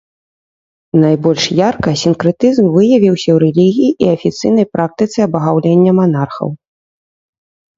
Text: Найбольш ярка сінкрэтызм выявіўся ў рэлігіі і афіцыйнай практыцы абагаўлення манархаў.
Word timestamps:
Найбольш 1.01 1.43
ярка 1.59 1.89
сінкрэтызм 2.03 2.65
выявіўся 2.77 3.29
ў 3.35 3.37
рэлігіі 3.45 3.89
і 4.07 4.09
афіцыйнай 4.15 4.65
практыцы 4.79 5.17
абагаўлення 5.29 5.91
манархаў. 5.99 6.49